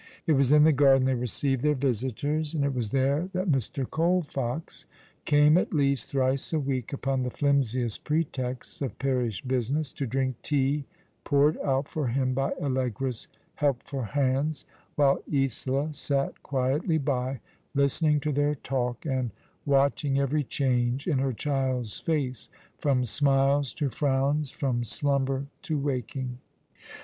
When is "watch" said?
19.67-20.03